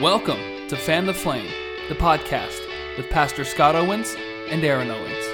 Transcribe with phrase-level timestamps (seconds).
[0.00, 1.50] Welcome to Fan the Flame,
[1.88, 2.60] the podcast
[2.98, 4.14] with Pastor Scott Owens
[4.50, 5.24] and Aaron Owens.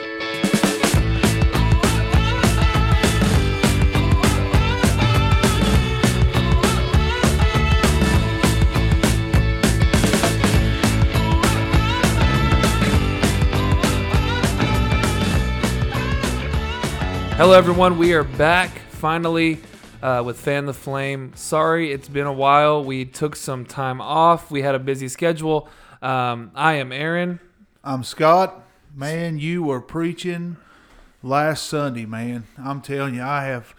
[17.37, 17.99] Hello, everyone.
[17.99, 19.59] We are back finally
[20.03, 21.33] uh, with Fan the Flame.
[21.35, 22.85] Sorry, it's been a while.
[22.85, 24.51] We took some time off.
[24.51, 25.69] We had a busy schedule.
[26.03, 27.41] Um, I am Aaron.
[27.85, 28.65] I'm Scott.
[28.95, 30.57] Man, you were preaching
[31.23, 32.47] last Sunday, man.
[32.59, 33.75] I'm telling you, I have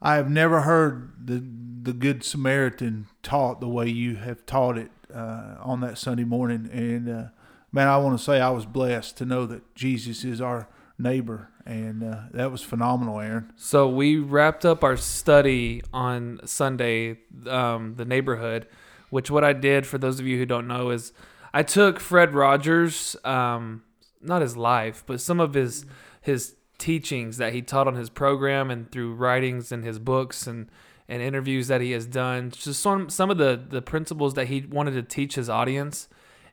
[0.00, 1.42] I have never heard the
[1.82, 6.68] the Good Samaritan taught the way you have taught it uh, on that Sunday morning.
[6.72, 7.24] And uh,
[7.70, 10.68] man, I want to say I was blessed to know that Jesus is our
[10.98, 13.52] neighbor, and uh, that was phenomenal, Aaron.
[13.56, 18.68] So we wrapped up our study on Sunday, um, the neighborhood.
[19.08, 21.12] Which what I did for those of you who don't know is
[21.54, 23.82] I took Fred Rogers, um,
[24.20, 25.86] not his life, but some of his
[26.20, 30.68] his teachings that he taught on his program and through writings and his books and
[31.08, 32.50] and interviews that he has done.
[32.50, 36.08] Just some some of the the principles that he wanted to teach his audience.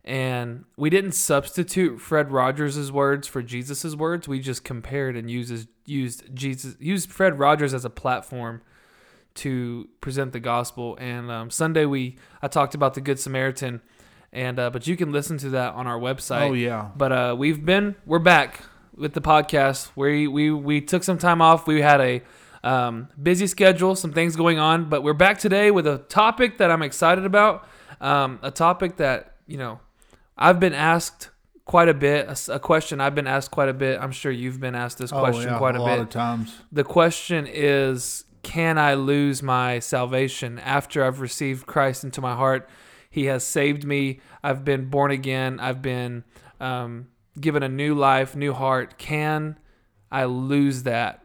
[0.05, 4.27] And we didn't substitute Fred Rogers' words for Jesus' words.
[4.27, 8.61] We just compared and uses used Jesus used Fred Rogers as a platform
[9.35, 10.97] to present the gospel.
[10.99, 13.81] And um, Sunday we I talked about the Good Samaritan,
[14.33, 16.49] and uh, but you can listen to that on our website.
[16.49, 16.89] Oh, yeah.
[16.95, 18.61] But uh, we've been we're back
[18.95, 19.89] with the podcast.
[19.95, 21.65] We we we took some time off.
[21.65, 22.21] We had a
[22.63, 26.71] um, busy schedule, some things going on, but we're back today with a topic that
[26.71, 27.67] I'm excited about.
[28.01, 29.79] Um, a topic that you know
[30.37, 31.29] I've been asked
[31.65, 32.47] quite a bit.
[32.49, 33.99] a question I've been asked quite a bit.
[33.99, 36.09] I'm sure you've been asked this question oh, yeah, quite a a, lot bit of
[36.09, 36.61] times.
[36.71, 42.69] the question is can I lose my salvation after I've received Christ into my heart?
[43.09, 44.19] He has saved me.
[44.43, 45.59] I've been born again.
[45.59, 46.25] I've been
[46.59, 47.07] um,
[47.39, 48.97] given a new life, new heart.
[48.97, 49.57] Can
[50.11, 51.23] I lose that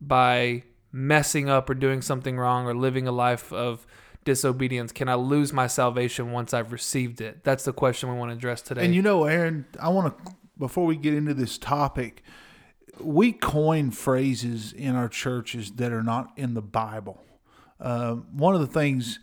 [0.00, 0.62] by
[0.92, 3.86] messing up or doing something wrong or living a life of
[4.24, 4.92] disobedience?
[4.92, 7.44] Can I lose my salvation once I've received it?
[7.44, 8.84] That's the question we want to address today.
[8.84, 12.22] And you know, Aaron, I want to before we get into this topic,
[13.00, 17.24] we coin phrases in our churches that are not in the Bible.
[17.80, 19.18] Uh, one of the things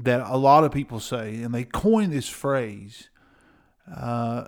[0.00, 3.10] that a lot of people say, and they coin this phrase,
[3.94, 4.46] uh,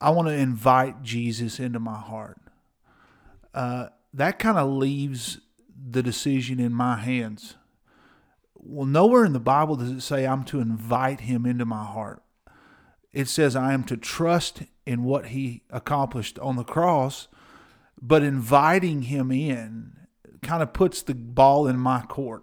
[0.00, 2.40] I want to invite Jesus into my heart.
[3.52, 5.40] Uh, that kind of leaves
[5.76, 7.56] the decision in my hands.
[8.66, 12.24] Well, nowhere in the Bible does it say I'm to invite him into my heart
[13.14, 17.28] it says I am to trust in what he accomplished on the cross,
[18.02, 19.92] but inviting him in
[20.42, 22.42] kind of puts the ball in my court.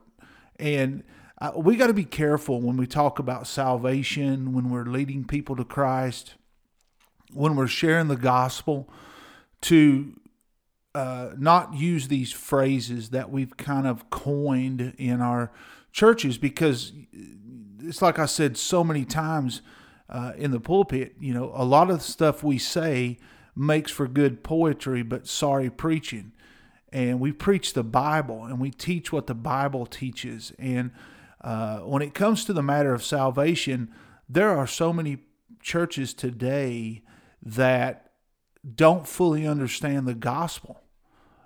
[0.57, 1.03] And
[1.39, 5.55] uh, we got to be careful when we talk about salvation, when we're leading people
[5.57, 6.35] to Christ,
[7.33, 8.89] when we're sharing the gospel,
[9.61, 10.19] to
[10.95, 15.51] uh, not use these phrases that we've kind of coined in our
[15.91, 16.94] churches because
[17.79, 19.62] it's like I said so many times
[20.09, 23.18] uh, in the pulpit, you know, a lot of stuff we say
[23.56, 26.31] makes for good poetry, but sorry preaching.
[26.91, 30.52] And we preach the Bible and we teach what the Bible teaches.
[30.59, 30.91] And
[31.40, 33.90] uh, when it comes to the matter of salvation,
[34.28, 35.19] there are so many
[35.62, 37.03] churches today
[37.41, 38.12] that
[38.75, 40.81] don't fully understand the gospel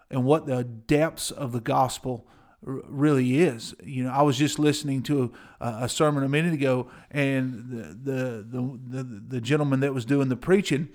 [0.10, 2.28] and what the depths of the gospel
[2.66, 3.76] really is.
[3.84, 8.12] You know, I was just listening to a, a sermon a minute ago, and the,
[8.12, 10.90] the the the the gentleman that was doing the preaching,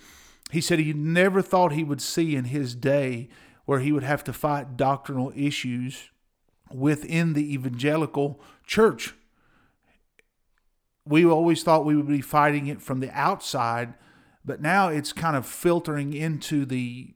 [0.50, 3.28] he said he never thought he would see in his day
[3.64, 6.10] where he would have to fight doctrinal issues
[6.72, 9.14] within the evangelical church.
[11.04, 13.94] We always thought we would be fighting it from the outside,
[14.44, 17.14] but now it's kind of filtering into the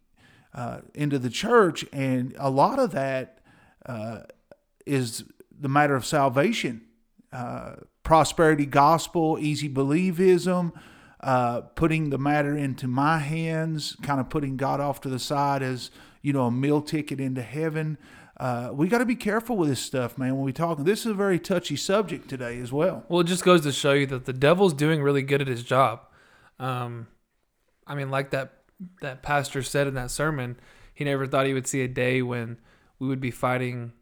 [0.54, 3.41] uh, into the church, and a lot of that
[3.86, 4.21] uh,
[4.87, 6.83] is the matter of salvation,
[7.33, 10.72] uh, prosperity gospel, easy believism,
[11.21, 15.63] uh, putting the matter into my hands, kind of putting God off to the side
[15.63, 15.91] as
[16.22, 17.98] you know a meal ticket into heaven.
[18.36, 20.34] Uh, we got to be careful with this stuff, man.
[20.34, 23.04] When we talk, this is a very touchy subject today as well.
[23.09, 25.63] Well, it just goes to show you that the devil's doing really good at his
[25.63, 26.01] job.
[26.59, 27.07] Um,
[27.87, 28.65] I mean, like that
[29.01, 30.59] that pastor said in that sermon,
[30.92, 32.59] he never thought he would see a day when
[32.98, 33.92] we would be fighting,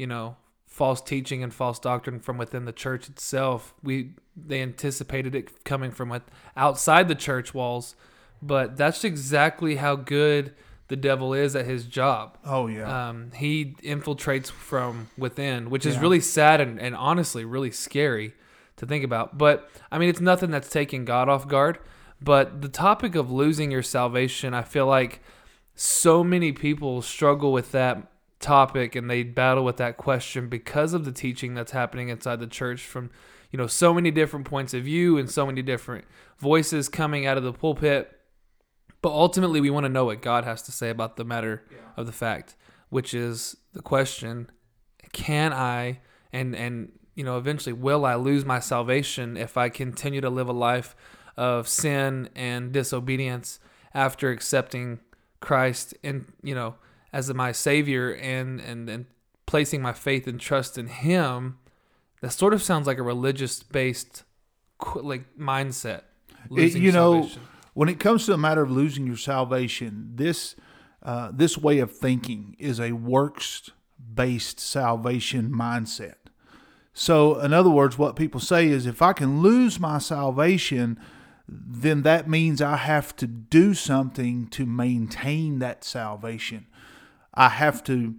[0.00, 0.36] you know,
[0.66, 3.74] false teaching and false doctrine from within the church itself.
[3.82, 7.94] We they anticipated it coming from with- outside the church walls,
[8.40, 10.54] but that's exactly how good
[10.88, 12.38] the devil is at his job.
[12.44, 16.00] Oh yeah, Um, he infiltrates from within, which is Yeah.
[16.00, 18.32] really sad and, and honestly really scary
[18.76, 19.36] to think about.
[19.36, 21.78] But I mean, it's nothing that's taking God off guard.
[22.22, 25.20] But the topic of losing your salvation, I feel like
[25.74, 27.96] so many people struggle with that
[28.40, 32.46] topic and they battle with that question because of the teaching that's happening inside the
[32.46, 33.10] church from
[33.50, 36.04] you know so many different points of view and so many different
[36.38, 38.18] voices coming out of the pulpit
[39.02, 41.78] but ultimately we want to know what god has to say about the matter yeah.
[41.98, 42.56] of the fact
[42.88, 44.50] which is the question
[45.12, 46.00] can i
[46.32, 50.48] and and you know eventually will i lose my salvation if i continue to live
[50.48, 50.96] a life
[51.36, 53.60] of sin and disobedience
[53.92, 54.98] after accepting
[55.40, 56.74] christ and you know
[57.12, 59.06] as my savior and and and
[59.46, 61.58] placing my faith and trust in him
[62.20, 64.24] that sort of sounds like a religious based
[64.94, 66.02] like mindset
[66.56, 67.42] it, you know salvation.
[67.74, 70.54] when it comes to a matter of losing your salvation this
[71.02, 73.70] uh, this way of thinking is a works
[74.14, 76.14] based salvation mindset
[76.92, 80.98] so in other words what people say is if i can lose my salvation
[81.48, 86.66] then that means i have to do something to maintain that salvation
[87.40, 88.16] I have to.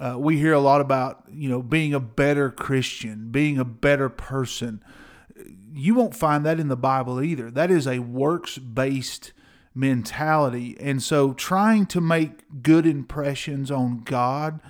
[0.00, 4.08] Uh, we hear a lot about you know being a better Christian, being a better
[4.08, 4.82] person.
[5.70, 7.50] You won't find that in the Bible either.
[7.50, 9.32] That is a works based
[9.74, 14.60] mentality, and so trying to make good impressions on God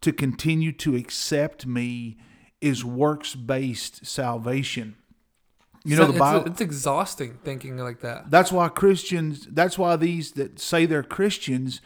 [0.00, 2.16] to continue to accept me
[2.60, 4.96] is works based salvation.
[5.84, 6.40] You know, the Bible.
[6.40, 8.32] It's, it's, exhausting thinking like that.
[8.32, 9.46] That's why Christians.
[9.48, 11.80] That's why these that say they're Christians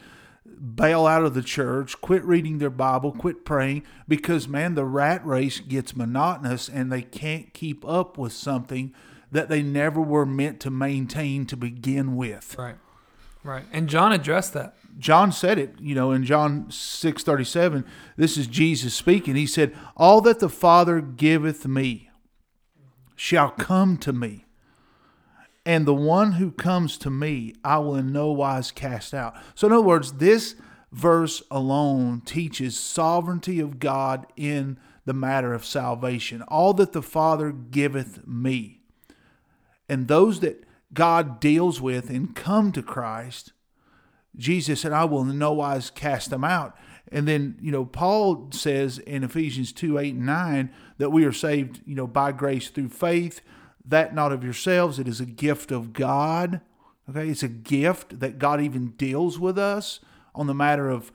[0.57, 5.25] bail out of the church, quit reading their Bible, quit praying because man, the rat
[5.25, 8.93] race gets monotonous and they can't keep up with something
[9.31, 12.55] that they never were meant to maintain to begin with.
[12.57, 12.75] Right.
[13.43, 13.65] Right.
[13.71, 14.75] And John addressed that.
[14.99, 19.35] John said it, you know, in John 6:37, this is Jesus speaking.
[19.35, 22.09] He said, "All that the Father giveth me
[23.15, 24.46] shall come to me."
[25.67, 29.35] And the one who comes to me, I will in no wise cast out.
[29.53, 30.55] So, in other words, this
[30.93, 36.41] verse alone teaches sovereignty of God in the matter of salvation.
[36.43, 38.79] All that the Father giveth me.
[39.89, 43.51] And those that God deals with and come to Christ,
[44.37, 46.77] Jesus said, I will in no wise cast them out.
[47.11, 51.33] And then, you know, Paul says in Ephesians 2 8 and 9 that we are
[51.33, 53.41] saved, you know, by grace through faith
[53.87, 56.61] that not of yourselves, it is a gift of God.
[57.09, 59.99] Okay, it's a gift that God even deals with us
[60.35, 61.11] on the matter of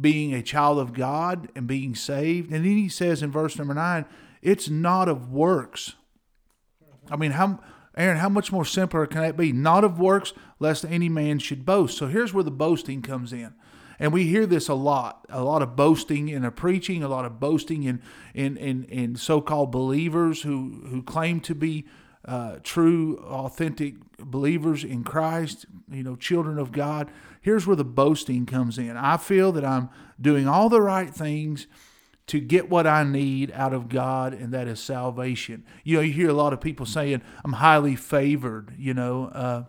[0.00, 2.52] being a child of God and being saved.
[2.52, 4.06] And then he says in verse number nine,
[4.42, 5.94] it's not of works.
[7.10, 7.60] I mean, how
[7.96, 9.52] Aaron, how much more simpler can that be?
[9.52, 11.96] Not of works, lest any man should boast.
[11.96, 13.54] So here's where the boasting comes in.
[13.98, 17.24] And we hear this a lot, a lot of boasting in a preaching, a lot
[17.24, 18.02] of boasting in
[18.34, 21.86] in in, in so-called believers who who claim to be
[22.24, 27.10] uh, true, authentic believers in Christ, you know, children of God.
[27.40, 28.96] Here's where the boasting comes in.
[28.96, 31.66] I feel that I'm doing all the right things
[32.26, 35.64] to get what I need out of God, and that is salvation.
[35.84, 39.26] You know, you hear a lot of people saying, I'm highly favored, you know.
[39.26, 39.64] Uh,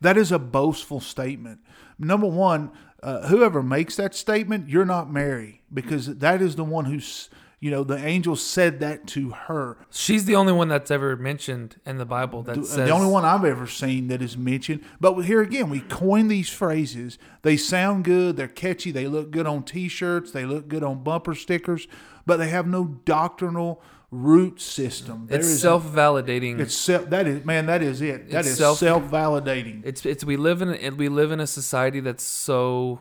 [0.00, 1.60] that is a boastful statement.
[1.98, 2.72] Number one,
[3.02, 7.28] uh, whoever makes that statement, you're not Mary because that is the one who's,
[7.60, 9.76] you know, the angel said that to her.
[9.90, 12.88] She's the only one that's ever mentioned in the Bible that the, says.
[12.88, 14.82] The only one I've ever seen that is mentioned.
[15.00, 17.18] But here again, we coin these phrases.
[17.42, 21.02] They sound good, they're catchy, they look good on t shirts, they look good on
[21.02, 21.86] bumper stickers,
[22.24, 25.26] but they have no doctrinal root system.
[25.26, 26.58] There it's self validating.
[26.60, 27.10] It's self.
[27.10, 27.66] That is man.
[27.66, 28.30] That is it.
[28.30, 29.82] That is self validating.
[29.84, 33.00] It's it's we live in we live in a society that's so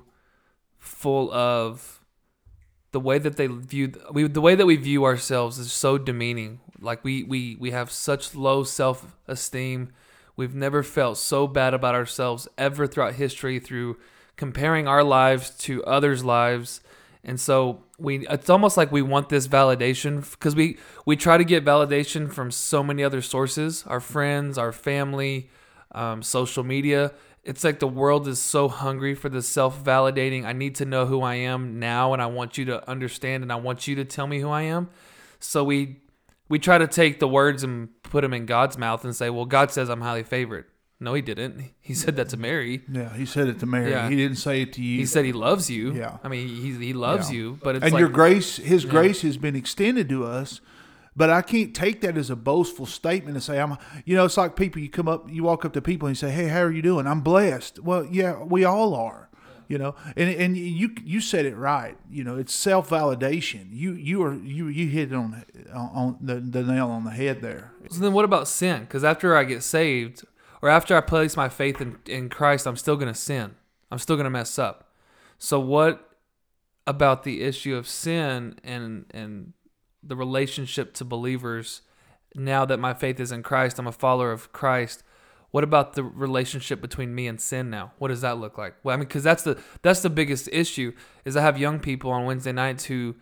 [0.77, 2.01] full of
[2.91, 6.59] the way that they view we the way that we view ourselves is so demeaning.
[6.79, 9.91] Like we we we have such low self esteem.
[10.37, 13.97] We've never felt so bad about ourselves ever throughout history through
[14.35, 16.81] comparing our lives to others' lives.
[17.25, 21.43] And so we it's almost like we want this validation because we we try to
[21.43, 25.49] get validation from so many other sources our friends our family
[25.91, 27.13] um, social media.
[27.43, 31.21] It's like the world is so hungry for the self-validating i need to know who
[31.21, 34.27] i am now and i want you to understand and i want you to tell
[34.27, 34.89] me who i am.
[35.39, 36.01] So we
[36.47, 39.45] we try to take the words and put them in god's mouth and say well
[39.45, 40.65] god says i'm highly favored
[41.05, 41.71] no, he didn't.
[41.81, 42.81] He said that to Mary.
[42.91, 43.91] Yeah, he said it to Mary.
[43.91, 44.09] Yeah.
[44.09, 44.97] He didn't say it to you.
[44.97, 45.93] He said he loves you.
[45.93, 46.17] Yeah.
[46.23, 47.37] I mean, he he loves yeah.
[47.37, 48.89] you, but it's and like, your grace, his yeah.
[48.89, 50.61] grace has been extended to us.
[51.15, 53.77] But I can't take that as a boastful statement and say I'm.
[54.03, 54.81] You know, it's like people.
[54.81, 56.81] You come up, you walk up to people and you say, "Hey, how are you
[56.81, 57.79] doing?" I'm blessed.
[57.79, 59.29] Well, yeah, we all are.
[59.67, 61.97] You know, and and you you said it right.
[62.09, 63.67] You know, it's self validation.
[63.71, 67.41] You you are you you hit it on on the, the nail on the head
[67.41, 67.73] there.
[67.91, 68.81] So then, what about sin?
[68.81, 70.23] Because after I get saved,
[70.65, 73.53] or after I place my faith in, in Christ, I'm still going to sin.
[73.91, 74.89] I'm still going to mess up.
[75.37, 76.17] So, what
[76.87, 79.53] about the issue of sin and and
[80.01, 81.83] the relationship to believers?
[82.33, 85.03] Now that my faith is in Christ, I'm a follower of Christ.
[85.51, 87.91] What about the relationship between me and sin now?
[87.99, 88.73] What does that look like?
[88.81, 90.93] Well, I mean, because that's the that's the biggest issue.
[91.25, 93.13] Is I have young people on Wednesday nights who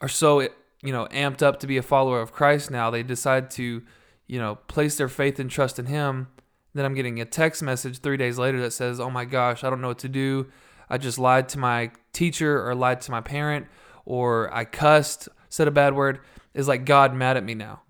[0.00, 2.88] are so you know amped up to be a follower of Christ now.
[2.88, 3.82] They decide to
[4.26, 6.28] you know place their faith and trust in Him.
[6.74, 9.70] Then I'm getting a text message three days later that says, "Oh my gosh, I
[9.70, 10.46] don't know what to do.
[10.88, 13.66] I just lied to my teacher or lied to my parent
[14.04, 16.20] or I cussed, said a bad word."
[16.52, 17.82] Is like God mad at me now?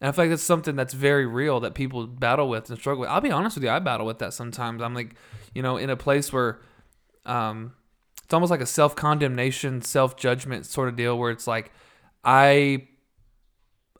[0.00, 3.00] And I feel like that's something that's very real that people battle with and struggle
[3.00, 3.10] with.
[3.10, 4.82] I'll be honest with you, I battle with that sometimes.
[4.82, 5.14] I'm like,
[5.54, 6.60] you know, in a place where
[7.24, 7.72] um,
[8.22, 11.72] it's almost like a self condemnation, self judgment sort of deal where it's like,
[12.24, 12.88] I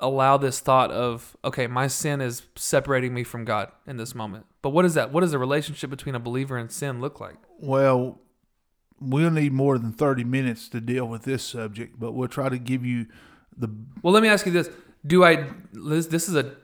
[0.01, 4.47] allow this thought of, okay, my sin is separating me from God in this moment.
[4.63, 5.13] But what is that?
[5.13, 7.37] What does the relationship between a believer and sin look like?
[7.59, 8.21] Well,
[9.01, 12.59] we'll need more than 30 minutes to deal with this subject, but we'll try to
[12.59, 13.07] give you
[13.57, 13.69] the.
[14.03, 14.69] Well, let me ask you this
[15.07, 16.57] do I this, this is a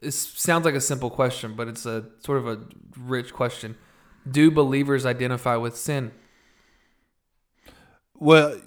[0.00, 2.60] it sounds like a simple question, but it's a sort of a
[2.98, 3.76] rich question.
[4.28, 6.12] Do believers identify with sin?
[8.18, 8.60] Well,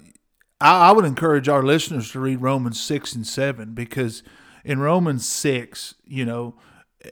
[0.60, 4.22] I, I would encourage our listeners to read Romans six and seven because
[4.64, 6.54] in Romans six, you know,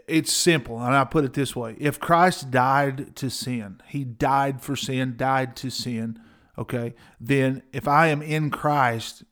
[0.08, 4.60] it's simple, and I put it this way: If Christ died to sin, He died
[4.60, 6.18] for sin, died to sin.
[6.58, 9.24] Okay, then if I am in Christ,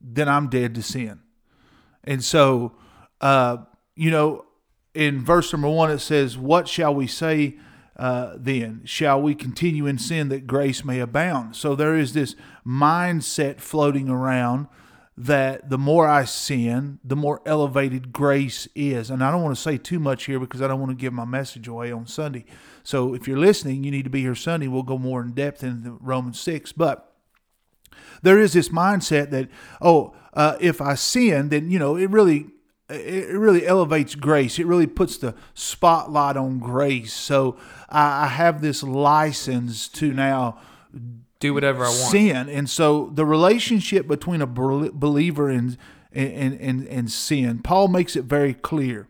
[0.00, 1.20] then I'm dead to sin.
[2.04, 2.72] And so,
[3.20, 3.58] uh,
[3.96, 4.46] you know,
[4.94, 7.58] in verse number one, it says, What shall we say
[7.98, 8.82] uh, then?
[8.84, 11.56] Shall we continue in sin that grace may abound?
[11.56, 12.36] So there is this
[12.66, 14.68] mindset floating around
[15.16, 19.10] that the more I sin, the more elevated grace is.
[19.10, 21.12] And I don't want to say too much here because I don't want to give
[21.12, 22.44] my message away on Sunday.
[22.84, 24.68] So if you're listening, you need to be here Sunday.
[24.68, 26.70] We'll go more in depth into Romans 6.
[26.72, 27.12] But
[28.22, 29.48] there is this mindset that,
[29.82, 32.46] oh, uh, if I sin, then you know it really
[32.88, 34.58] it really elevates grace.
[34.58, 37.12] It really puts the spotlight on grace.
[37.12, 40.60] So I, I have this license to now
[41.40, 42.10] do whatever I want.
[42.10, 45.76] Sin, and so the relationship between a believer and
[46.12, 49.08] and and, and sin, Paul makes it very clear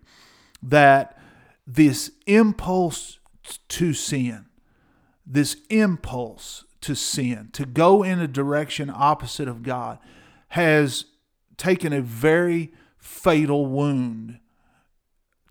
[0.63, 1.19] that
[1.67, 3.19] this impulse
[3.69, 4.47] to sin,
[5.27, 9.99] this impulse to sin, to go in a direction opposite of God,
[10.49, 11.07] has
[11.57, 14.39] taken a very fatal wound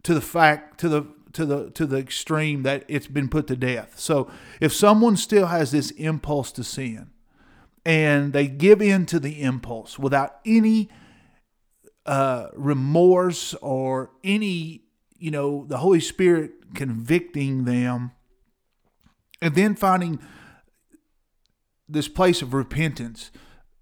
[0.03, 1.05] to the fact to the
[1.37, 3.99] to the to the extreme that it's been put to death.
[3.99, 4.27] So
[4.59, 7.11] if someone still has this impulse to sin
[7.85, 10.89] and they give in to the impulse without any
[12.07, 14.81] uh, remorse or any
[15.19, 18.13] you know the Holy Spirit convicting them
[19.39, 20.19] and then finding
[21.87, 23.29] this place of repentance,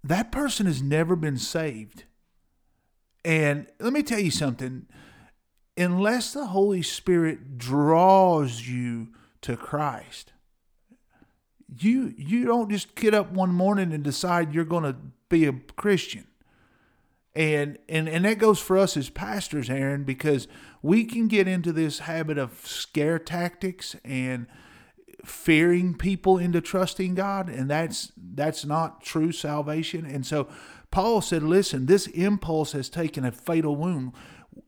[0.04, 2.04] that person has never been saved.
[3.24, 4.86] And let me tell you something
[5.76, 9.08] unless the Holy Spirit draws you
[9.42, 10.32] to Christ,
[11.78, 14.96] you you don't just get up one morning and decide you're going to
[15.28, 16.26] be a Christian.
[17.34, 20.48] And, and and that goes for us as pastors, Aaron, because
[20.80, 24.46] we can get into this habit of scare tactics and
[25.24, 30.06] fearing people into trusting God, and that's that's not true salvation.
[30.06, 30.48] And so
[30.90, 34.12] Paul said, listen, this impulse has taken a fatal wound.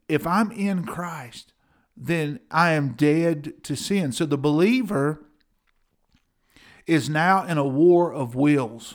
[0.09, 1.53] If I'm in Christ,
[1.97, 4.13] then I am dead to sin.
[4.13, 5.25] So the believer
[6.87, 8.95] is now in a war of wills.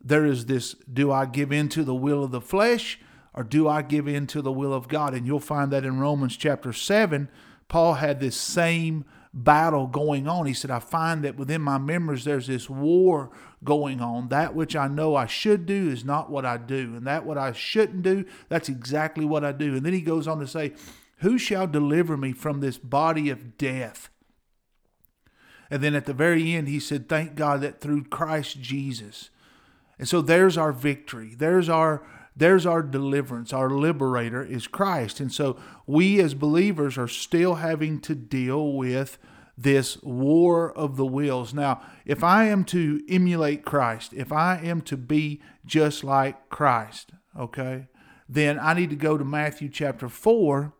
[0.00, 2.98] There is this do I give in to the will of the flesh
[3.34, 5.14] or do I give in to the will of God?
[5.14, 7.28] And you'll find that in Romans chapter 7,
[7.68, 9.04] Paul had this same
[9.44, 10.46] battle going on.
[10.46, 13.30] He said, I find that within my members there's this war
[13.64, 14.28] going on.
[14.28, 16.94] That which I know I should do is not what I do.
[16.96, 19.76] And that what I shouldn't do, that's exactly what I do.
[19.76, 20.72] And then he goes on to say,
[21.18, 24.10] Who shall deliver me from this body of death?
[25.70, 29.30] And then at the very end, he said, Thank God that through Christ Jesus.
[29.98, 31.34] And so there's our victory.
[31.36, 32.02] There's our
[32.38, 33.52] there's our deliverance.
[33.52, 35.20] Our liberator is Christ.
[35.20, 39.18] And so we as believers are still having to deal with
[39.56, 41.52] this war of the wills.
[41.52, 47.10] Now, if I am to emulate Christ, if I am to be just like Christ,
[47.36, 47.88] okay,
[48.28, 50.72] then I need to go to Matthew chapter 4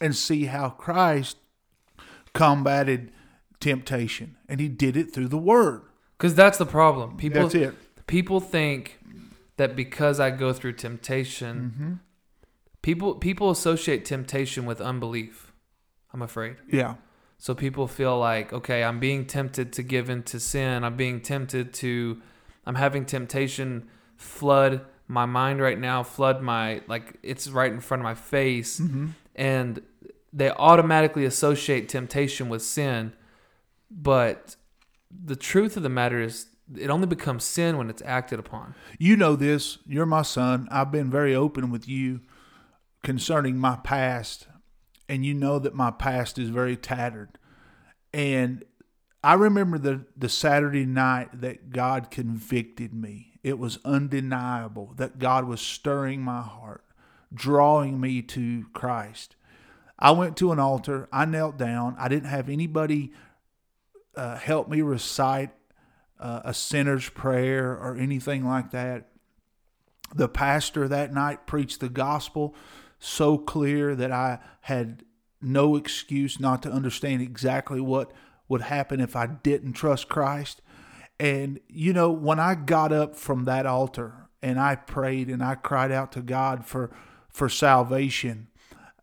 [0.00, 1.36] and see how Christ
[2.32, 3.12] combated
[3.60, 5.82] temptation, and he did it through the word.
[6.16, 7.16] Because that's the problem.
[7.16, 7.74] People That's it.
[8.06, 8.99] people think
[9.60, 11.92] that because I go through temptation, Mm-hmm.
[12.82, 15.52] people people associate temptation with unbelief.
[16.12, 16.56] I'm afraid.
[16.72, 16.94] Yeah.
[17.38, 20.84] So people feel like, okay, I'm being tempted to give into sin.
[20.84, 22.20] I'm being tempted to,
[22.66, 28.02] I'm having temptation flood my mind right now, flood my, like, it's right in front
[28.02, 28.78] of my face.
[28.78, 29.06] Mm-hmm.
[29.34, 29.82] And
[30.32, 33.14] they automatically associate temptation with sin.
[33.90, 34.56] But
[35.10, 36.46] the truth of the matter is,
[36.76, 38.74] it only becomes sin when it's acted upon.
[38.98, 39.78] You know this.
[39.86, 40.68] You're my son.
[40.70, 42.20] I've been very open with you
[43.02, 44.46] concerning my past,
[45.08, 47.38] and you know that my past is very tattered.
[48.12, 48.64] And
[49.22, 53.38] I remember the, the Saturday night that God convicted me.
[53.42, 56.84] It was undeniable that God was stirring my heart,
[57.32, 59.36] drawing me to Christ.
[59.98, 61.08] I went to an altar.
[61.12, 61.96] I knelt down.
[61.98, 63.12] I didn't have anybody
[64.16, 65.50] uh, help me recite
[66.20, 69.08] uh, a sinner's prayer or anything like that.
[70.14, 72.54] The pastor that night preached the gospel
[72.98, 75.04] so clear that I had
[75.40, 78.12] no excuse not to understand exactly what
[78.48, 80.60] would happen if I didn't trust Christ.
[81.18, 85.54] And, you know, when I got up from that altar and I prayed and I
[85.54, 86.90] cried out to God for,
[87.30, 88.48] for salvation,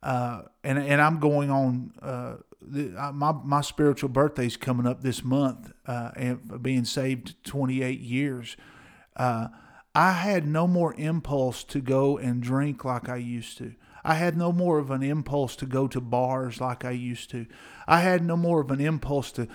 [0.04, 5.02] uh, and, and I'm going on, uh, the, uh, my, my spiritual birthday's coming up
[5.02, 8.58] this month, uh, and being saved 28 years.
[9.16, 9.48] Uh,
[9.96, 13.74] I had no more impulse to go and drink like I used to.
[14.04, 17.48] I had no more of an impulse to go to bars like I used to.
[17.88, 19.48] I had no more of an impulse to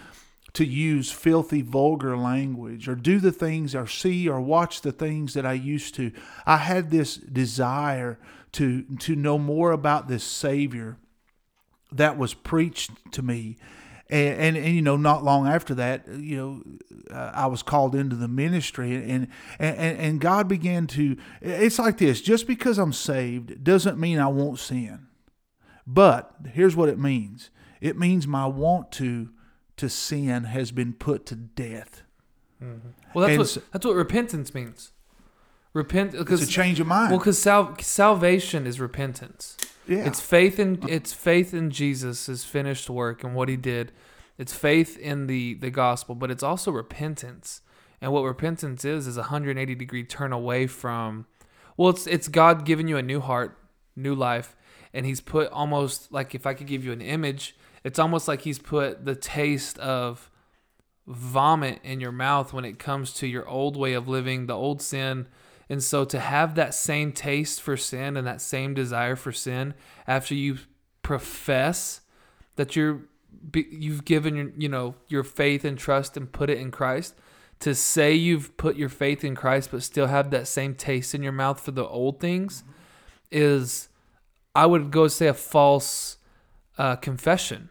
[0.55, 5.35] to use filthy vulgar language or do the things or see or watch the things
[5.35, 6.13] that I used to.
[6.45, 8.19] I had this desire
[8.53, 10.99] to to know more about this savior
[11.91, 13.57] that was preached to me.
[14.11, 17.95] And, and, and you know, not long after that, you know, uh, I was called
[17.95, 19.29] into the ministry, and,
[19.59, 21.17] and and God began to.
[21.41, 25.07] It's like this: just because I'm saved doesn't mean I won't sin.
[25.87, 27.51] But here's what it means:
[27.81, 29.31] it means my want to
[29.79, 32.03] to sin has been put to death.
[33.15, 34.93] Well, that's And what that's what repentance means.
[35.75, 37.11] Repent It's a because change of mind.
[37.11, 39.57] well, because sal- salvation is repentance.
[39.89, 43.93] yeah, It's faith in it's faith in Jesus' finished work and what he did.
[44.39, 47.63] It's faith in the the gospel, but it's also repentance.
[48.01, 51.27] And what repentance is is a 180 degree turn away from
[51.77, 53.57] well, it's it's God giving you a new heart,
[53.97, 54.55] new life,
[54.93, 58.43] and he's put almost like if I could give you an image, it's almost like
[58.43, 60.31] he's put the taste of
[61.07, 64.83] vomit in your mouth when it comes to your old way of living, the old
[64.83, 65.27] sin.
[65.69, 69.75] And so to have that same taste for sin and that same desire for sin
[70.07, 70.59] after you
[71.03, 72.01] profess
[72.57, 73.03] that you're
[73.55, 77.15] you've given your you know your faith and trust and put it in Christ
[77.61, 81.23] to say you've put your faith in Christ but still have that same taste in
[81.23, 82.63] your mouth for the old things
[83.31, 83.89] is
[84.55, 86.19] I would go say a false
[86.79, 87.71] uh, confession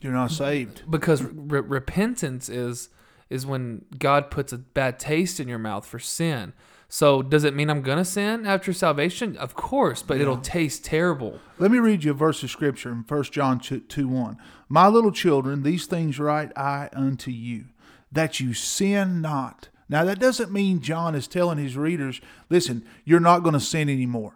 [0.00, 0.82] you're not saved.
[0.90, 2.88] because re- repentance is
[3.28, 6.52] is when God puts a bad taste in your mouth for sin.
[6.92, 9.36] So does it mean I'm gonna sin after salvation?
[9.36, 11.38] Of course, but it'll taste terrible.
[11.58, 14.36] Let me read you a verse of scripture in 1 John 2, 2 1.
[14.68, 17.66] My little children, these things write I unto you,
[18.10, 19.68] that you sin not.
[19.88, 23.88] Now, that doesn't mean John is telling his readers, listen, you're not going to sin
[23.88, 24.34] anymore.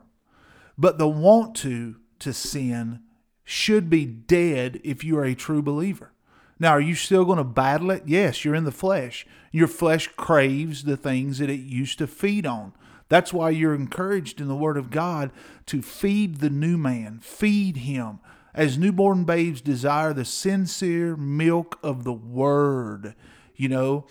[0.77, 3.03] But the want to to sin
[3.45, 6.14] should be dead if you are a true believer.
[6.59, 8.05] Now, are you still going to battle it?
[8.07, 9.27] Yes, you're in the flesh.
[9.51, 12.73] Your flesh craves the things that it used to feed on.
[13.09, 15.31] That's why you're encouraged in the Word of God
[15.67, 18.21] to feed the new man, feed him,
[18.55, 23.15] as newborn babes desire the sincere milk of the Word,
[23.57, 24.07] you know.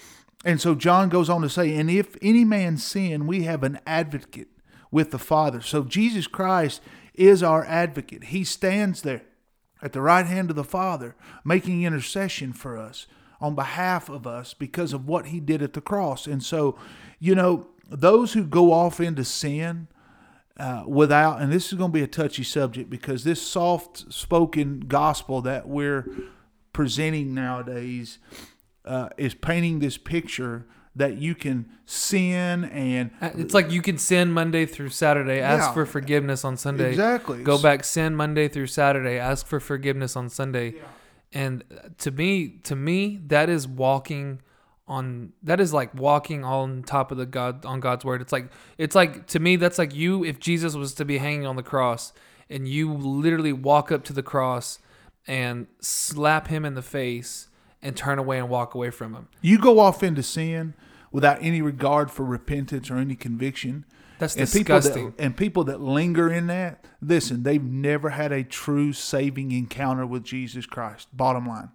[0.46, 3.80] And so John goes on to say, And if any man sin, we have an
[3.88, 4.50] advocate
[4.92, 5.62] with the Father.
[5.62, 6.82] So Jesus Christ
[7.14, 8.26] is our advocate.
[8.26, 9.24] He stands there
[9.84, 13.06] at the right hand of the Father, making intercession for us
[13.42, 16.26] on behalf of us because of what he did at the cross.
[16.26, 16.80] And so,
[17.20, 19.90] you know, those who go off into sin
[20.58, 24.82] uh, without, and this is going to be a touchy subject because this soft spoken
[24.88, 26.08] gospel that we're
[26.72, 28.20] presenting nowadays
[28.86, 30.66] uh, is painting this picture
[30.96, 35.70] that you can sin and Uh, It's like you can sin Monday through Saturday, ask
[35.70, 35.74] Yeah.
[35.74, 36.90] for forgiveness on Sunday.
[36.92, 40.76] exactly Go back, sin Monday through Saturday, ask for forgiveness on Sunday.
[41.32, 41.64] And
[41.98, 44.42] to me, to me, that is walking
[44.88, 48.22] on that is like walking on top of the God on God's word.
[48.22, 51.48] It's like it's like to me that's like you if Jesus was to be hanging
[51.48, 52.12] on the cross
[52.50, 54.80] and you literally walk up to the cross
[55.26, 57.48] and slap him in the face
[57.84, 59.28] and turn away and walk away from him.
[59.42, 60.74] You go off into sin
[61.12, 63.86] without any regard for repentance or any conviction.
[64.20, 64.94] That's And disgusting.
[64.94, 69.52] people, that, and people that linger in that, listen, they've never had a true saving
[69.52, 71.10] encounter with Jesus Christ.
[71.12, 71.70] Bottom line.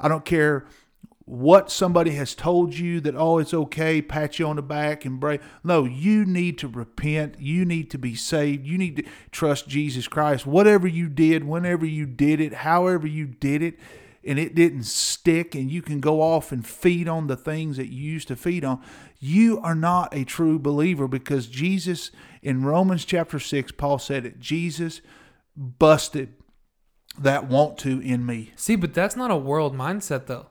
[0.00, 0.66] I don't care
[1.26, 5.18] what somebody has told you that, oh, it's okay, pat you on the back and
[5.18, 5.40] break.
[5.64, 7.36] No, you need to repent.
[7.40, 8.64] You need to be saved.
[8.64, 10.46] You need to trust Jesus Christ.
[10.46, 13.76] Whatever you did, whenever you did it, however you did it,
[14.26, 17.88] and it didn't stick, and you can go off and feed on the things that
[17.88, 18.82] you used to feed on,
[19.18, 22.10] you are not a true believer because Jesus,
[22.42, 25.00] in Romans chapter 6, Paul said it, Jesus
[25.56, 26.34] busted
[27.18, 28.52] that want to in me.
[28.56, 30.46] See, but that's not a world mindset though.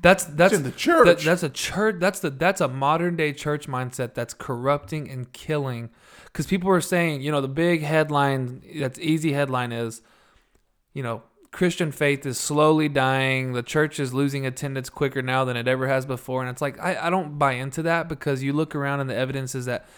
[0.00, 1.06] That's that's in the church.
[1.06, 1.96] that- that's a church.
[1.98, 5.90] That's the that's a modern day church mindset that's corrupting and killing.
[6.26, 10.02] Because people are saying, you know, the big headline that's easy headline is,
[10.92, 13.52] you know, Christian faith is slowly dying.
[13.52, 16.42] The church is losing attendance quicker now than it ever has before.
[16.42, 19.16] And it's like I, I don't buy into that because you look around and the
[19.16, 19.88] evidence is that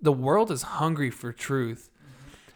[0.00, 1.90] the world is hungry for truth.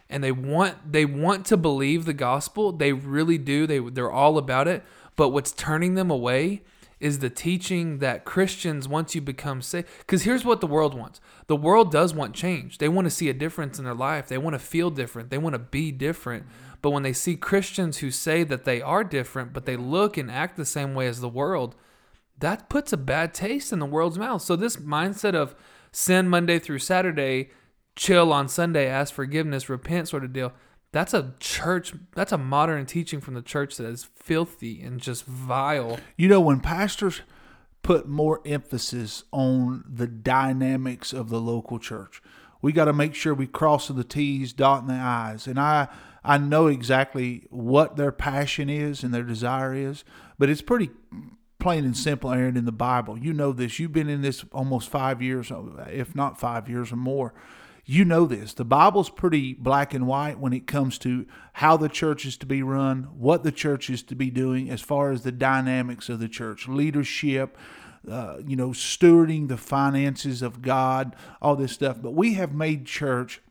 [0.09, 2.71] And they want they want to believe the gospel.
[2.71, 3.65] They really do.
[3.65, 4.83] They they're all about it.
[5.15, 6.61] But what's turning them away
[6.99, 11.19] is the teaching that Christians once you become saved cuz here's what the world wants.
[11.47, 12.77] The world does want change.
[12.77, 14.27] They want to see a difference in their life.
[14.27, 15.31] They want to feel different.
[15.31, 16.45] They want to be different
[16.81, 20.29] but when they see Christians who say that they are different but they look and
[20.29, 21.75] act the same way as the world
[22.39, 24.41] that puts a bad taste in the world's mouth.
[24.41, 25.55] So this mindset of
[25.91, 27.49] sin Monday through Saturday,
[27.95, 30.53] chill on Sunday, ask forgiveness, repent sort of deal.
[30.91, 31.93] That's a church.
[32.13, 35.99] That's a modern teaching from the church that is filthy and just vile.
[36.15, 37.21] You know, when pastors
[37.83, 42.21] put more emphasis on the dynamics of the local church,
[42.61, 45.47] we got to make sure we cross the T's, dotting the I's.
[45.47, 45.89] And I,
[46.25, 50.03] I know exactly what their passion is and their desire is,
[50.39, 50.89] but it's pretty
[51.59, 53.17] plain and simple, Aaron, in the Bible.
[53.17, 53.79] You know this.
[53.79, 55.51] You've been in this almost five years,
[55.89, 57.33] if not five years or more.
[57.85, 58.53] You know this.
[58.53, 62.47] The Bible's pretty black and white when it comes to how the church is to
[62.47, 66.19] be run, what the church is to be doing as far as the dynamics of
[66.19, 67.55] the church, leadership,
[68.09, 72.01] uh, you know, stewarding the finances of God, all this stuff.
[72.01, 73.41] But we have made church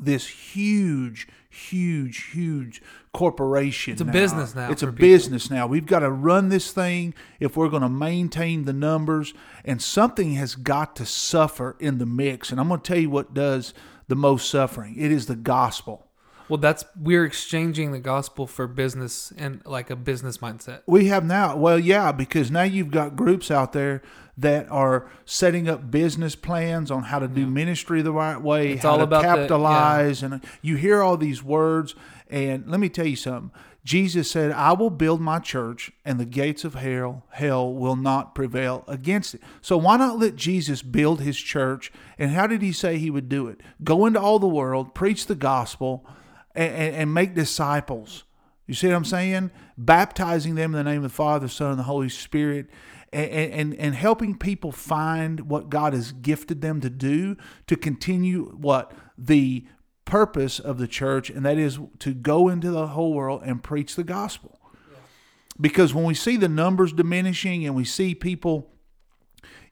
[0.00, 2.80] this huge, huge, huge
[3.12, 3.92] corporation.
[3.92, 5.00] It's a business now It's a people.
[5.00, 5.66] business now.
[5.66, 9.34] We've got to run this thing if we're going to maintain the numbers,
[9.64, 12.50] and something has got to suffer in the mix.
[12.50, 13.74] And I'm going to tell you what does
[14.08, 14.94] the most suffering.
[14.96, 16.06] It is the gospel.
[16.48, 20.80] Well, that's we're exchanging the gospel for business and like a business mindset.
[20.84, 24.02] We have now, well, yeah, because now you've got groups out there
[24.40, 28.82] that are setting up business plans on how to do ministry the right way, It's
[28.82, 31.94] how to about the- capitalize, and you hear all these words.
[32.28, 33.50] And let me tell you something.
[33.82, 38.34] Jesus said, "I will build my church, and the gates of hell hell will not
[38.34, 41.90] prevail against it." So why not let Jesus build His church?
[42.18, 43.60] And how did He say He would do it?
[43.82, 46.06] Go into all the world, preach the gospel,
[46.54, 48.24] and, and, and make disciples.
[48.66, 49.50] You see what I'm saying?
[49.76, 52.70] Baptizing them in the name of the Father, Son, and the Holy Spirit,
[53.12, 58.50] and, and, and helping people find what God has gifted them to do to continue
[58.56, 58.92] what?
[59.18, 59.66] The
[60.04, 63.96] purpose of the church, and that is to go into the whole world and preach
[63.96, 64.58] the gospel.
[65.60, 68.69] Because when we see the numbers diminishing and we see people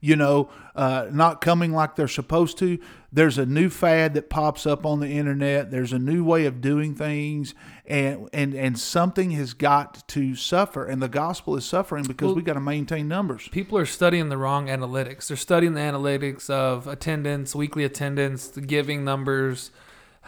[0.01, 2.79] you know, uh, not coming like they're supposed to.
[3.11, 5.71] There's a new fad that pops up on the internet.
[5.71, 7.53] There's a new way of doing things,
[7.85, 12.35] and and and something has got to suffer, and the gospel is suffering because Well-
[12.35, 13.47] we got to maintain numbers.
[13.49, 15.27] People are studying the wrong analytics.
[15.27, 19.71] They're studying the analytics of attendance, weekly attendance, the giving numbers,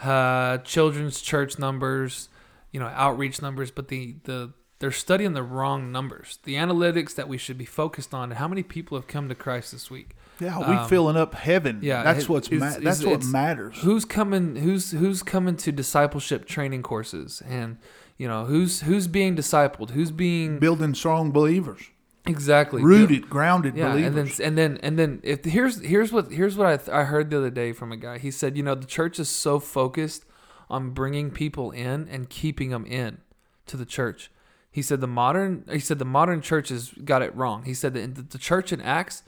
[0.02, 2.28] uh, children's church numbers,
[2.72, 3.70] you know, outreach numbers.
[3.70, 4.52] But the the
[4.82, 6.40] they're studying the wrong numbers.
[6.42, 8.32] The analytics that we should be focused on.
[8.32, 10.16] How many people have come to Christ this week?
[10.40, 11.78] Yeah, we Um, filling up heaven.
[11.82, 13.78] yeah, that's what's ma- it's- that's it's- what matters.
[13.82, 14.56] Who's coming?
[14.56, 17.42] Who's who's coming to discipleship training courses?
[17.48, 17.76] And
[18.18, 19.90] you know, who's who's being discipled?
[19.90, 21.82] Who's being Building strong believers,
[22.26, 24.40] exactly rooted, grounded Yeah, and then believers.
[24.40, 27.38] and then and then if here's here's what here's what I th- I heard the
[27.38, 28.18] other day from a guy.
[28.18, 30.24] He said, you know, the church is so focused
[30.68, 33.18] on bringing people in and keeping them in
[33.66, 34.30] to the church.
[34.72, 37.64] He said the modern he said the modern churches got it wrong.
[37.64, 39.22] He said that in the, the church in Acts,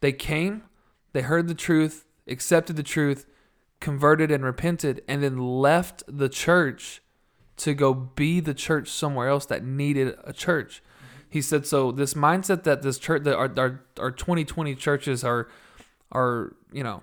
[0.00, 0.62] they came,
[1.12, 3.26] they heard the truth, accepted the truth,
[3.78, 7.02] converted and repented, and then left the church
[7.58, 10.82] to go be the church somewhere else that needed a church.
[11.28, 11.92] He said so.
[11.92, 15.48] This mindset that this church, that our, our our 2020 churches are,
[16.10, 17.02] are you know,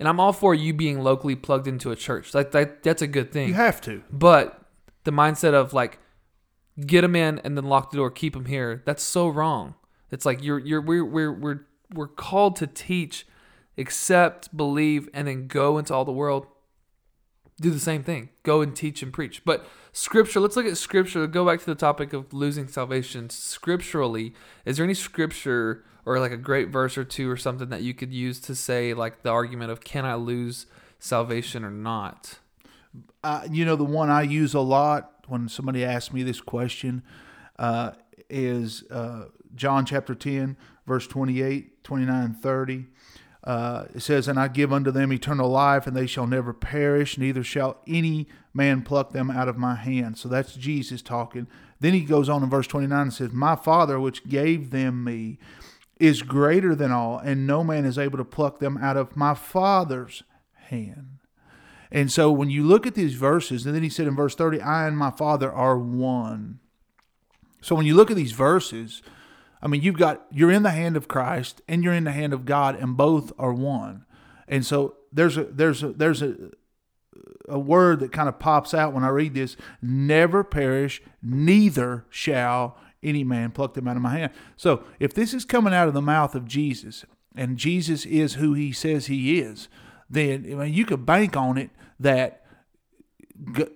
[0.00, 2.34] and I'm all for you being locally plugged into a church.
[2.34, 3.46] Like that, that's a good thing.
[3.46, 4.02] you have to.
[4.10, 4.60] But
[5.04, 6.00] the mindset of like
[6.86, 8.82] get them in and then lock the door, keep them here.
[8.84, 9.74] That's so wrong.
[10.10, 11.60] It's like you're you're we're we're we're
[11.92, 13.26] we're called to teach,
[13.76, 16.46] accept, believe, and then go into all the world.
[17.60, 18.28] Do the same thing.
[18.44, 19.44] Go and teach and preach.
[19.44, 21.26] But scripture, let's look at scripture.
[21.26, 23.30] Go back to the topic of losing salvation.
[23.30, 24.32] Scripturally,
[24.64, 27.94] is there any scripture or like a great verse or two or something that you
[27.94, 30.66] could use to say like the argument of can I lose
[31.00, 32.38] salvation or not?
[33.24, 37.02] Uh, you know, the one I use a lot when somebody asks me this question
[37.58, 37.92] uh,
[38.28, 42.86] is uh, John chapter 10, verse 28, 29, 30.
[43.44, 47.16] Uh, it says, And I give unto them eternal life, and they shall never perish,
[47.16, 50.18] neither shall any man pluck them out of my hand.
[50.18, 51.46] So that's Jesus talking.
[51.80, 55.38] Then he goes on in verse 29 and says, My Father, which gave them me,
[55.98, 59.34] is greater than all, and no man is able to pluck them out of my
[59.34, 60.22] Father's
[60.54, 61.17] hand.
[61.90, 64.60] And so when you look at these verses, and then he said in verse 30,
[64.60, 66.60] I and my Father are one.
[67.60, 69.02] So when you look at these verses,
[69.62, 72.32] I mean, you've got, you're in the hand of Christ and you're in the hand
[72.32, 74.04] of God, and both are one.
[74.46, 76.36] And so there's a, there's a, there's a,
[77.48, 82.76] a word that kind of pops out when I read this never perish, neither shall
[83.02, 84.32] any man pluck them out of my hand.
[84.56, 88.54] So if this is coming out of the mouth of Jesus, and Jesus is who
[88.54, 89.68] he says he is,
[90.10, 92.44] then I mean, you could bank on it that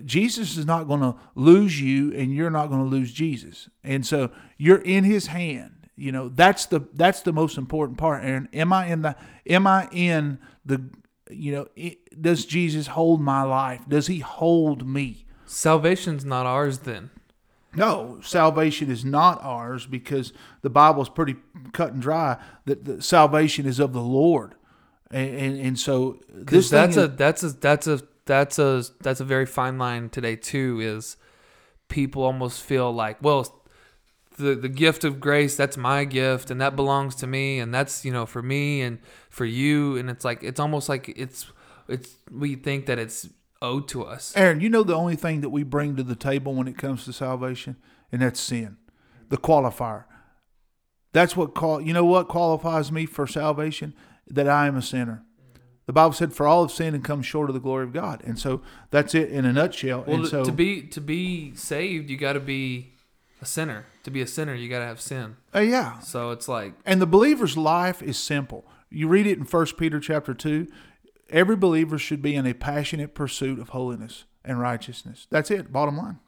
[0.05, 3.69] Jesus is not going to lose you, and you're not going to lose Jesus.
[3.85, 5.89] And so you're in His hand.
[5.95, 8.25] You know that's the that's the most important part.
[8.25, 9.15] And am I in the
[9.47, 10.83] am I in the
[11.31, 13.83] you know it, does Jesus hold my life?
[13.87, 15.27] Does He hold me?
[15.45, 17.11] Salvation's not ours then.
[17.75, 21.37] No, salvation is not ours because the Bible is pretty
[21.73, 24.55] cut and dry that the salvation is of the Lord.
[25.13, 29.25] And, and, and so this that's a that's a that's a that's a that's a
[29.25, 30.81] very fine line today too.
[30.81, 31.17] Is
[31.89, 33.63] people almost feel like well
[34.39, 38.03] the the gift of grace that's my gift and that belongs to me and that's
[38.03, 38.99] you know for me and
[39.29, 41.53] for you and it's like it's almost like it's
[41.89, 43.29] it's we think that it's
[43.61, 44.33] owed to us.
[44.37, 47.05] Aaron, you know the only thing that we bring to the table when it comes
[47.05, 47.77] to salvation,
[48.11, 48.77] and that's sin,
[49.29, 50.05] the qualifier.
[51.13, 53.95] That's what call you know what qualifies me for salvation
[54.29, 55.25] that I am a sinner.
[55.87, 58.23] The Bible said, "For all have sinned and come short of the glory of God,"
[58.25, 60.05] and so that's it in a nutshell.
[60.07, 62.93] Well, and so to be to be saved, you got to be
[63.41, 63.87] a sinner.
[64.05, 65.37] To be a sinner, you got to have sin.
[65.55, 65.99] Uh, yeah.
[65.99, 68.65] So it's like, and the believer's life is simple.
[68.91, 70.69] You read it in First Peter chapter two.
[71.31, 75.27] Every believer should be in a passionate pursuit of holiness and righteousness.
[75.31, 75.73] That's it.
[75.73, 76.19] Bottom line.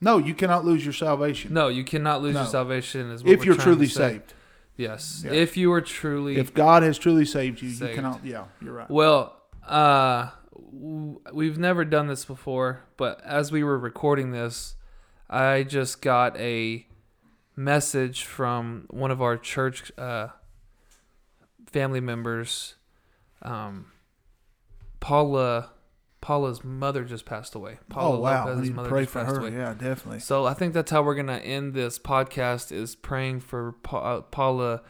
[0.00, 1.52] No, you cannot lose your salvation.
[1.52, 2.42] No, you cannot lose no.
[2.42, 3.10] your salvation.
[3.10, 4.34] Is if you're truly saved.
[4.78, 5.32] Yes, yeah.
[5.32, 7.90] if you are truly, if God has truly saved you, saved.
[7.90, 8.24] you cannot.
[8.24, 8.88] Yeah, you're right.
[8.88, 9.36] Well,
[9.66, 10.30] uh,
[11.32, 14.76] we've never done this before, but as we were recording this,
[15.28, 16.86] I just got a
[17.56, 20.28] message from one of our church uh,
[21.66, 22.76] family members.
[23.42, 23.90] Um,
[25.00, 25.70] Paula
[26.20, 27.78] Paula's mother just passed away.
[27.88, 28.46] Paula oh wow!
[28.46, 29.38] Lopez's pray for her.
[29.38, 29.52] Away.
[29.52, 30.20] Yeah, definitely.
[30.20, 34.20] So I think that's how we're gonna end this podcast: is praying for pa- uh,
[34.22, 34.82] Paula,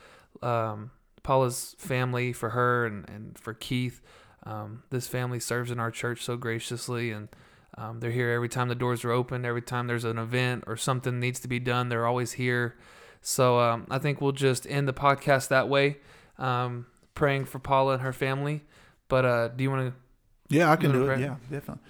[0.42, 0.90] um,
[1.22, 4.00] Paula's family, for her, and and for Keith.
[4.44, 7.28] Um, this family serves in our church so graciously, and
[7.76, 9.44] um, they're here every time the doors are open.
[9.44, 12.76] Every time there's an event or something needs to be done, they're always here.
[13.20, 15.98] So um, I think we'll just end the podcast that way,
[16.38, 18.64] um, praying for Paula and her family.
[19.08, 20.00] But uh, do you want to?
[20.48, 21.20] Yeah, I can do it.
[21.20, 21.82] Yeah, definitely.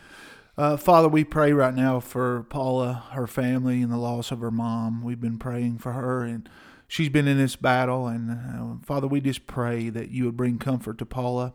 [0.57, 4.51] Uh, Father, we pray right now for Paula, her family, and the loss of her
[4.51, 5.05] mom.
[5.05, 6.49] We've been praying for her, and
[6.89, 8.09] she's been in this battle.
[8.09, 11.55] And uh, Father, we just pray that you would bring comfort to Paula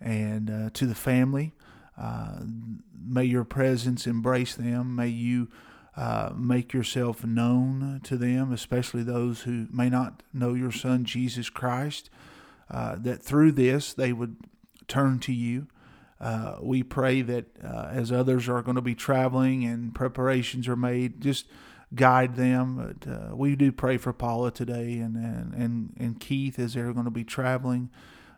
[0.00, 1.52] and uh, to the family.
[1.98, 2.40] Uh,
[2.98, 4.96] may your presence embrace them.
[4.96, 5.48] May you
[5.94, 11.50] uh, make yourself known to them, especially those who may not know your Son, Jesus
[11.50, 12.08] Christ.
[12.70, 14.36] Uh, that through this they would
[14.88, 15.66] turn to you.
[16.20, 20.76] Uh, we pray that uh, as others are going to be traveling and preparations are
[20.76, 21.46] made, just
[21.94, 22.96] guide them.
[23.00, 26.92] But uh, we do pray for Paula today and, and, and, and Keith as they're
[26.92, 27.90] going to be traveling.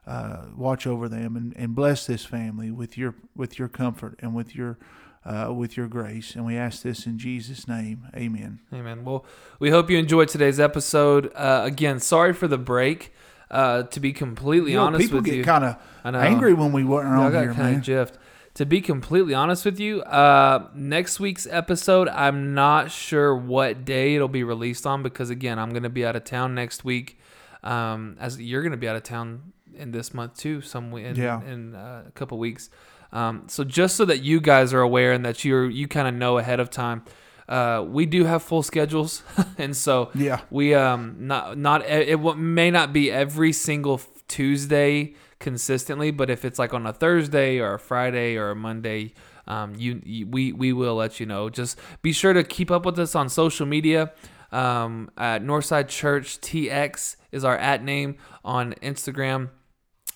[0.06, 4.34] Uh, watch over them and, and bless this family with your with your comfort and
[4.34, 4.76] with your
[5.24, 6.34] uh, with your grace.
[6.34, 8.08] And we ask this in Jesus' name.
[8.16, 8.60] Amen.
[8.72, 9.04] Amen.
[9.04, 9.24] Well,
[9.60, 11.32] we hope you enjoyed today's episode.
[11.36, 13.12] Uh, again, sorry for the break.
[13.52, 17.08] Uh, to be completely you know, honest with you, kind of angry when we weren't
[17.08, 18.08] on here, man.
[18.54, 24.14] To be completely honest with you, uh, next week's episode, I'm not sure what day
[24.14, 27.18] it'll be released on because again, I'm going to be out of town next week.
[27.62, 31.16] Um, as you're going to be out of town in this month too, some in,
[31.16, 31.42] yeah.
[31.44, 32.70] in uh, a couple weeks.
[33.12, 36.14] Um, so just so that you guys are aware and that you're you kind of
[36.14, 37.04] know ahead of time,
[37.48, 39.22] uh, we do have full schedules,
[39.58, 40.40] and so Yeah.
[40.50, 46.58] we um not not it may not be every single Tuesday consistently, but if it's
[46.58, 49.12] like on a Thursday or a Friday or a Monday,
[49.46, 51.50] um, you, you we we will let you know.
[51.50, 54.12] Just be sure to keep up with us on social media.
[54.52, 59.48] Um, at Northside Church TX is our at name on Instagram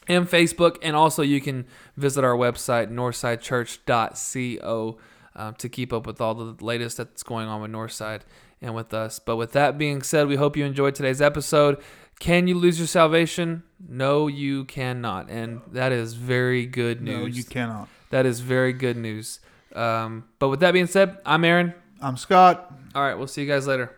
[0.07, 1.65] and Facebook, and also you can
[1.97, 2.91] visit our website
[3.87, 4.99] northsidechurch.co
[5.37, 8.23] uh, to keep up with all the latest that's going on with Northside
[8.61, 9.19] and with us.
[9.19, 11.79] But with that being said, we hope you enjoyed today's episode.
[12.19, 13.63] Can you lose your salvation?
[13.87, 17.19] No, you cannot, and that is very good news.
[17.19, 17.89] No, you cannot.
[18.11, 19.41] That is very good news.
[19.75, 21.75] Um, but with that being said, I'm Aaron.
[22.01, 22.73] I'm Scott.
[22.95, 23.95] All right, we'll see you guys later.